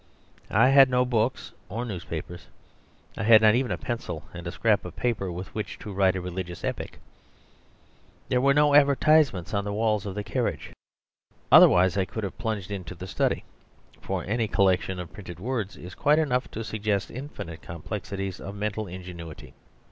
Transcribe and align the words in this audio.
I 0.49 0.69
had 0.69 0.89
no 0.89 1.05
books 1.05 1.51
or 1.69 1.85
newspapers. 1.85 2.47
I 3.15 3.21
had 3.21 3.39
not 3.39 3.53
even 3.53 3.71
a 3.71 3.77
pencil 3.77 4.23
and 4.33 4.47
a 4.47 4.51
scrap 4.51 4.83
of 4.83 4.95
paper 4.95 5.31
with 5.31 5.53
which 5.53 5.77
to 5.77 5.93
write 5.93 6.15
a 6.15 6.21
religious 6.21 6.63
epic. 6.63 6.99
There 8.27 8.41
were 8.41 8.55
no 8.55 8.73
advertisements 8.73 9.53
on 9.53 9.63
the 9.63 9.71
walls 9.71 10.07
of 10.07 10.15
the 10.15 10.23
carriage, 10.23 10.73
otherwise 11.51 11.99
I 11.99 12.05
could 12.05 12.23
have 12.23 12.39
plunged 12.39 12.71
into 12.71 12.95
the 12.95 13.05
study, 13.05 13.43
for 14.01 14.23
any 14.23 14.47
collection 14.47 14.99
of 14.99 15.13
printed 15.13 15.39
words 15.39 15.77
is 15.77 15.93
quite 15.93 16.17
enough 16.17 16.49
to 16.49 16.63
suggest 16.63 17.11
infinite 17.11 17.61
complexities 17.61 18.39
of 18.39 18.55
mental 18.55 18.87
ingenuity. 18.87 19.53